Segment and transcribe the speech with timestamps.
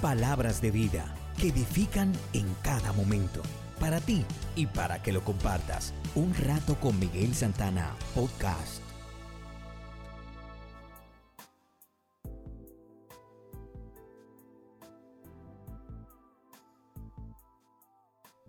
[0.00, 3.42] palabras de vida que edifican en cada momento.
[3.80, 4.24] Para ti
[4.54, 5.92] y para que lo compartas.
[6.14, 8.82] Un rato con Miguel Santana, podcast.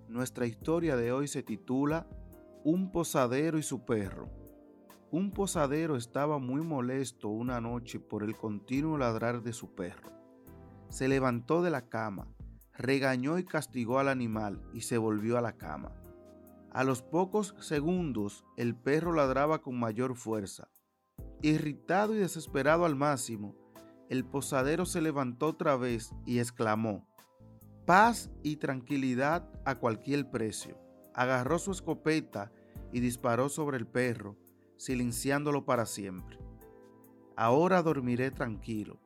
[0.08, 2.08] Nuestra historia de hoy se titula
[2.64, 4.30] Un posadero y su perro.
[5.12, 10.19] Un posadero estaba muy molesto una noche por el continuo ladrar de su perro.
[10.90, 12.28] Se levantó de la cama,
[12.74, 15.92] regañó y castigó al animal y se volvió a la cama.
[16.72, 20.70] A los pocos segundos el perro ladraba con mayor fuerza.
[21.42, 23.56] Irritado y desesperado al máximo,
[24.10, 27.08] el posadero se levantó otra vez y exclamó,
[27.86, 30.78] Paz y tranquilidad a cualquier precio.
[31.16, 32.52] Agarró su escopeta
[32.92, 34.38] y disparó sobre el perro,
[34.78, 36.38] silenciándolo para siempre.
[37.36, 39.00] Ahora dormiré tranquilo,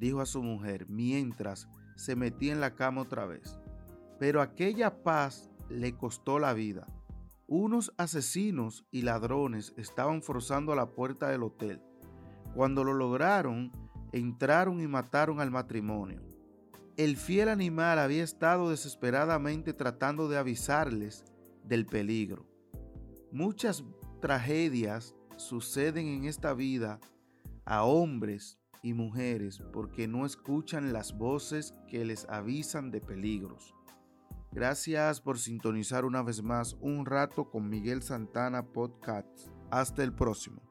[0.00, 3.60] dijo a su mujer mientras se metía en la cama otra vez.
[4.18, 6.86] Pero aquella paz le costó la vida.
[7.46, 11.82] Unos asesinos y ladrones estaban forzando la puerta del hotel.
[12.54, 13.72] Cuando lo lograron,
[14.12, 16.22] entraron y mataron al matrimonio.
[16.96, 21.24] El fiel animal había estado desesperadamente tratando de avisarles
[21.64, 22.46] del peligro.
[23.32, 23.84] Muchas
[24.20, 27.00] tragedias suceden en esta vida
[27.64, 33.74] a hombres y mujeres porque no escuchan las voces que les avisan de peligros.
[34.52, 39.48] Gracias por sintonizar una vez más un rato con Miguel Santana Podcast.
[39.70, 40.69] Hasta el próximo.